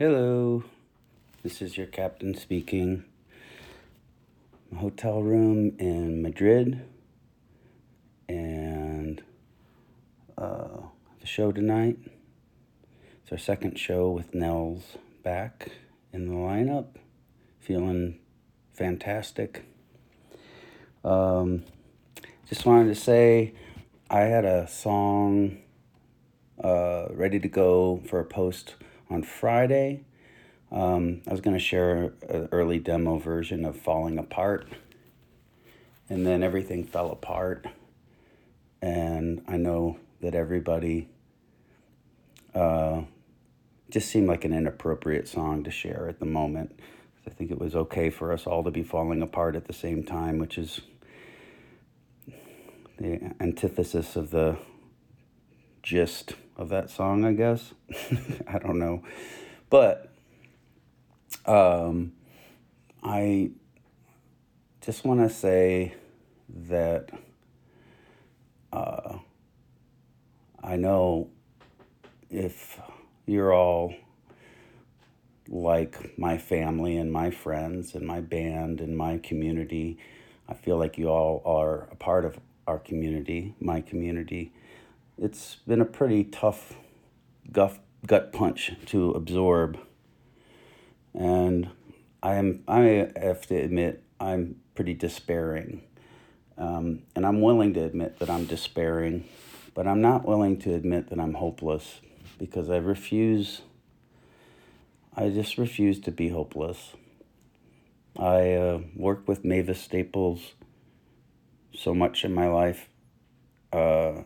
Hello, 0.00 0.62
this 1.42 1.60
is 1.60 1.76
your 1.76 1.88
captain 1.88 2.32
speaking. 2.32 3.02
Hotel 4.76 5.20
room 5.20 5.72
in 5.80 6.22
Madrid, 6.22 6.84
and 8.28 9.20
uh, 10.36 10.82
the 11.18 11.26
show 11.26 11.50
tonight. 11.50 11.98
It's 13.24 13.32
our 13.32 13.38
second 13.38 13.76
show 13.76 14.08
with 14.10 14.36
Nels 14.36 14.98
back 15.24 15.72
in 16.12 16.28
the 16.28 16.34
lineup. 16.36 16.90
Feeling 17.58 18.20
fantastic. 18.74 19.64
Um, 21.02 21.64
just 22.48 22.64
wanted 22.64 22.94
to 22.94 23.00
say 23.00 23.52
I 24.08 24.20
had 24.20 24.44
a 24.44 24.68
song 24.68 25.58
uh, 26.62 27.08
ready 27.10 27.40
to 27.40 27.48
go 27.48 28.00
for 28.08 28.20
a 28.20 28.24
post 28.24 28.76
on 29.10 29.22
Friday. 29.22 30.04
Um, 30.70 31.22
I 31.26 31.30
was 31.30 31.40
going 31.40 31.56
to 31.56 31.62
share 31.62 32.12
an 32.28 32.48
early 32.52 32.78
demo 32.78 33.18
version 33.18 33.64
of 33.64 33.76
Falling 33.76 34.18
Apart, 34.18 34.68
and 36.08 36.26
then 36.26 36.42
everything 36.42 36.84
fell 36.84 37.10
apart. 37.10 37.66
And 38.82 39.42
I 39.48 39.56
know 39.56 39.98
that 40.20 40.34
everybody 40.34 41.08
uh, 42.54 43.02
just 43.90 44.10
seemed 44.10 44.28
like 44.28 44.44
an 44.44 44.52
inappropriate 44.52 45.26
song 45.26 45.64
to 45.64 45.70
share 45.70 46.06
at 46.08 46.20
the 46.20 46.26
moment. 46.26 46.78
I 47.26 47.30
think 47.30 47.50
it 47.50 47.58
was 47.58 47.74
okay 47.74 48.10
for 48.10 48.32
us 48.32 48.46
all 48.46 48.64
to 48.64 48.70
be 48.70 48.82
falling 48.82 49.22
apart 49.22 49.54
at 49.54 49.66
the 49.66 49.72
same 49.72 50.02
time, 50.02 50.38
which 50.38 50.56
is 50.56 50.80
the 52.98 53.34
antithesis 53.40 54.16
of 54.16 54.30
the 54.30 54.56
gist 55.82 56.34
of 56.58 56.68
that 56.70 56.90
song, 56.90 57.24
I 57.24 57.32
guess. 57.32 57.72
I 58.46 58.58
don't 58.58 58.78
know. 58.78 59.02
But 59.70 60.12
um, 61.46 62.12
I 63.02 63.50
just 64.80 65.04
want 65.04 65.20
to 65.20 65.30
say 65.30 65.94
that 66.48 67.10
uh, 68.72 69.18
I 70.62 70.76
know 70.76 71.30
if 72.28 72.78
you're 73.26 73.52
all 73.52 73.94
like 75.48 76.18
my 76.18 76.36
family 76.36 76.96
and 76.96 77.10
my 77.10 77.30
friends 77.30 77.94
and 77.94 78.06
my 78.06 78.20
band 78.20 78.80
and 78.80 78.96
my 78.96 79.18
community, 79.18 79.98
I 80.48 80.54
feel 80.54 80.76
like 80.76 80.98
you 80.98 81.08
all 81.08 81.42
are 81.44 81.88
a 81.90 81.94
part 81.94 82.24
of 82.24 82.38
our 82.66 82.78
community, 82.78 83.54
my 83.60 83.80
community. 83.80 84.52
It's 85.20 85.56
been 85.66 85.80
a 85.80 85.84
pretty 85.84 86.22
tough 86.22 86.74
gut, 87.50 87.78
gut 88.06 88.32
punch 88.32 88.72
to 88.86 89.10
absorb. 89.10 89.78
And 91.12 91.70
I 92.22 92.34
am 92.34 92.62
I 92.68 93.10
have 93.16 93.46
to 93.48 93.56
admit 93.56 94.04
I'm 94.20 94.60
pretty 94.76 94.94
despairing. 94.94 95.82
Um, 96.56 97.02
and 97.16 97.26
I'm 97.26 97.40
willing 97.40 97.74
to 97.74 97.84
admit 97.84 98.20
that 98.20 98.30
I'm 98.30 98.44
despairing, 98.44 99.24
but 99.74 99.88
I'm 99.88 100.00
not 100.00 100.24
willing 100.24 100.58
to 100.60 100.74
admit 100.74 101.10
that 101.10 101.18
I'm 101.18 101.34
hopeless 101.34 102.00
because 102.38 102.70
I 102.70 102.76
refuse 102.76 103.62
I 105.16 105.30
just 105.30 105.58
refuse 105.58 105.98
to 106.00 106.12
be 106.12 106.28
hopeless. 106.28 106.92
I 108.16 108.52
uh, 108.52 108.80
worked 108.94 109.26
with 109.26 109.44
Mavis 109.44 109.80
Staples 109.80 110.52
so 111.74 111.92
much 111.92 112.24
in 112.24 112.32
my 112.32 112.46
life 112.46 112.88
uh, 113.72 114.22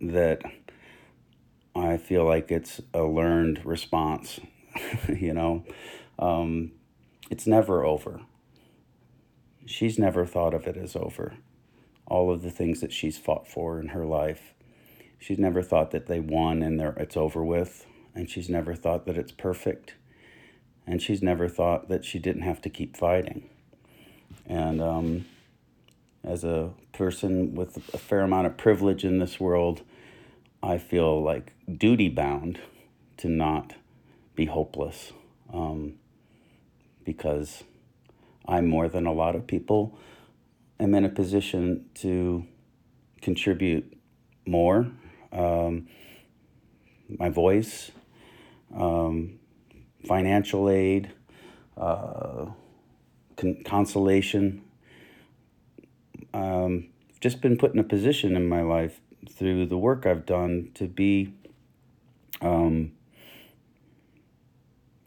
that 0.00 0.42
I 1.74 1.96
feel 1.96 2.24
like 2.24 2.50
it's 2.50 2.80
a 2.92 3.02
learned 3.02 3.64
response. 3.64 4.40
you 5.08 5.34
know, 5.34 5.64
um, 6.18 6.72
it's 7.30 7.46
never 7.46 7.84
over. 7.84 8.20
She's 9.66 9.98
never 9.98 10.26
thought 10.26 10.54
of 10.54 10.66
it 10.66 10.76
as 10.76 10.96
over. 10.96 11.34
All 12.06 12.32
of 12.32 12.42
the 12.42 12.50
things 12.50 12.80
that 12.80 12.92
she's 12.92 13.18
fought 13.18 13.46
for 13.46 13.78
in 13.80 13.88
her 13.88 14.04
life, 14.04 14.54
she's 15.18 15.38
never 15.38 15.62
thought 15.62 15.92
that 15.92 16.06
they 16.06 16.18
won 16.18 16.62
and 16.62 16.80
it's 16.80 17.16
over 17.16 17.44
with. 17.44 17.86
And 18.14 18.28
she's 18.28 18.50
never 18.50 18.74
thought 18.74 19.06
that 19.06 19.16
it's 19.16 19.30
perfect. 19.30 19.94
And 20.86 21.00
she's 21.00 21.22
never 21.22 21.48
thought 21.48 21.88
that 21.88 22.04
she 22.04 22.18
didn't 22.18 22.42
have 22.42 22.60
to 22.62 22.70
keep 22.70 22.96
fighting. 22.96 23.48
And 24.46 24.82
um, 24.82 25.26
as 26.24 26.42
a 26.42 26.70
person 26.92 27.54
with 27.54 27.76
a 27.94 27.98
fair 27.98 28.20
amount 28.20 28.48
of 28.48 28.56
privilege 28.56 29.04
in 29.04 29.18
this 29.18 29.38
world, 29.38 29.82
I 30.62 30.78
feel 30.78 31.22
like 31.22 31.52
duty 31.70 32.08
bound 32.08 32.60
to 33.18 33.28
not 33.28 33.74
be 34.34 34.46
hopeless 34.46 35.12
um, 35.52 35.94
because 37.04 37.64
I'm 38.46 38.66
more 38.66 38.88
than 38.88 39.06
a 39.06 39.12
lot 39.12 39.34
of 39.36 39.46
people. 39.46 39.98
am 40.78 40.94
in 40.94 41.04
a 41.04 41.08
position 41.08 41.86
to 41.96 42.44
contribute 43.20 43.96
more. 44.46 44.90
Um, 45.32 45.88
my 47.18 47.28
voice, 47.28 47.90
um, 48.74 49.38
financial 50.06 50.68
aid, 50.68 51.12
uh, 51.76 52.46
con- 53.36 53.62
consolation 53.64 54.62
um, 56.32 56.88
just 57.20 57.40
been 57.40 57.56
put 57.56 57.72
in 57.72 57.78
a 57.78 57.84
position 57.84 58.36
in 58.36 58.48
my 58.48 58.62
life 58.62 59.00
through 59.28 59.66
the 59.66 59.76
work 59.76 60.06
I've 60.06 60.26
done 60.26 60.70
to 60.74 60.86
be, 60.86 61.34
um, 62.40 62.92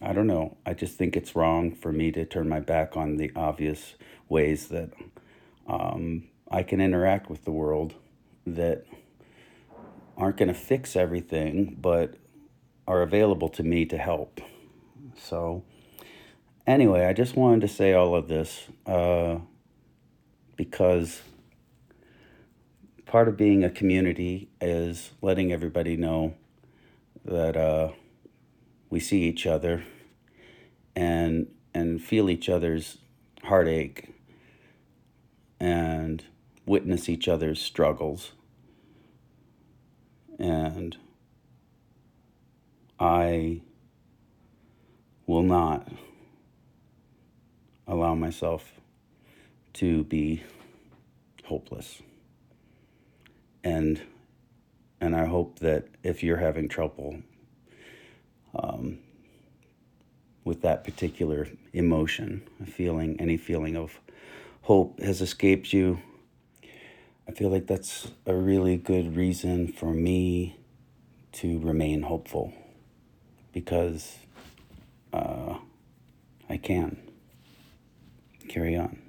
I 0.00 0.12
don't 0.12 0.26
know. 0.26 0.56
I 0.64 0.74
just 0.74 0.96
think 0.96 1.16
it's 1.16 1.34
wrong 1.34 1.74
for 1.74 1.92
me 1.92 2.12
to 2.12 2.24
turn 2.24 2.48
my 2.48 2.60
back 2.60 2.96
on 2.96 3.16
the 3.16 3.30
obvious 3.34 3.94
ways 4.28 4.68
that 4.68 4.90
um, 5.66 6.28
I 6.50 6.62
can 6.62 6.80
interact 6.80 7.28
with 7.28 7.44
the 7.44 7.50
world 7.50 7.94
that 8.46 8.84
aren't 10.16 10.36
going 10.36 10.48
to 10.48 10.54
fix 10.54 10.96
everything, 10.96 11.76
but 11.80 12.14
are 12.86 13.02
available 13.02 13.48
to 13.50 13.62
me 13.62 13.84
to 13.86 13.98
help. 13.98 14.40
So, 15.16 15.64
anyway, 16.66 17.06
I 17.06 17.12
just 17.12 17.36
wanted 17.36 17.60
to 17.62 17.68
say 17.68 17.92
all 17.92 18.14
of 18.14 18.28
this. 18.28 18.66
Uh, 18.86 19.38
because 20.58 21.22
part 23.08 23.26
of 23.26 23.38
being 23.38 23.64
a 23.64 23.70
community 23.70 24.50
is 24.60 25.10
letting 25.22 25.50
everybody 25.50 25.96
know 25.96 26.34
that 27.24 27.56
uh, 27.56 27.88
we 28.90 29.00
see 29.00 29.22
each 29.22 29.46
other 29.46 29.82
and 30.94 31.48
and 31.74 32.02
feel 32.02 32.28
each 32.28 32.48
other's 32.48 32.98
heartache 33.44 34.14
and 35.58 36.24
witness 36.66 37.08
each 37.08 37.28
other's 37.28 37.60
struggles 37.60 38.32
and 40.38 40.96
I 43.00 43.62
will 45.26 45.42
not 45.42 45.88
allow 47.86 48.14
myself 48.14 48.72
to 49.74 50.04
be 50.04 50.42
hopeless. 51.44 52.02
And 53.64 54.00
and 55.00 55.14
I 55.14 55.26
hope 55.26 55.60
that 55.60 55.86
if 56.02 56.22
you're 56.22 56.38
having 56.38 56.68
trouble 56.68 57.18
um, 58.54 58.98
with 60.44 60.62
that 60.62 60.82
particular 60.84 61.46
emotion, 61.72 62.42
feeling, 62.66 63.20
any 63.20 63.36
feeling 63.36 63.76
of 63.76 64.00
hope 64.62 64.98
has 65.00 65.20
escaped 65.20 65.72
you, 65.72 66.00
I 67.28 67.32
feel 67.32 67.50
like 67.50 67.66
that's 67.66 68.08
a 68.26 68.34
really 68.34 68.76
good 68.76 69.14
reason 69.14 69.68
for 69.68 69.92
me 69.92 70.56
to 71.32 71.60
remain 71.60 72.02
hopeful 72.02 72.52
because 73.52 74.16
uh, 75.12 75.58
I 76.48 76.56
can 76.56 76.96
carry 78.48 78.76
on. 78.76 79.07